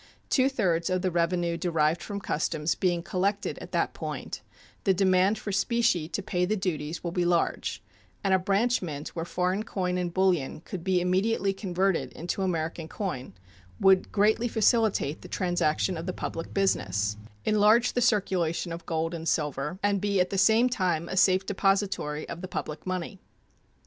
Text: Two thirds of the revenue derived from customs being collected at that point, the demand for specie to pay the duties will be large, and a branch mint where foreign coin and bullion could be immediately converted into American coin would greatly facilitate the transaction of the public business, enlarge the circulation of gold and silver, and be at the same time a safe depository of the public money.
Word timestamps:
Two 0.29 0.49
thirds 0.49 0.89
of 0.89 1.03
the 1.03 1.11
revenue 1.11 1.57
derived 1.57 2.01
from 2.01 2.19
customs 2.19 2.73
being 2.73 3.03
collected 3.03 3.59
at 3.59 3.71
that 3.71 3.93
point, 3.93 4.41
the 4.83 4.95
demand 4.95 5.37
for 5.37 5.51
specie 5.51 6.09
to 6.09 6.23
pay 6.23 6.43
the 6.43 6.55
duties 6.55 7.03
will 7.03 7.11
be 7.11 7.23
large, 7.23 7.83
and 8.23 8.33
a 8.33 8.39
branch 8.39 8.81
mint 8.81 9.09
where 9.09 9.25
foreign 9.25 9.61
coin 9.61 9.99
and 9.99 10.11
bullion 10.11 10.59
could 10.61 10.83
be 10.83 11.01
immediately 11.01 11.53
converted 11.53 12.11
into 12.13 12.41
American 12.41 12.87
coin 12.87 13.35
would 13.79 14.11
greatly 14.11 14.47
facilitate 14.47 15.21
the 15.21 15.27
transaction 15.27 15.95
of 15.97 16.07
the 16.07 16.13
public 16.13 16.51
business, 16.51 17.15
enlarge 17.45 17.93
the 17.93 18.01
circulation 18.01 18.71
of 18.71 18.87
gold 18.87 19.13
and 19.13 19.27
silver, 19.29 19.77
and 19.83 20.01
be 20.01 20.19
at 20.19 20.31
the 20.31 20.35
same 20.39 20.67
time 20.67 21.07
a 21.09 21.15
safe 21.15 21.45
depository 21.45 22.27
of 22.27 22.41
the 22.41 22.47
public 22.47 22.87
money. 22.87 23.19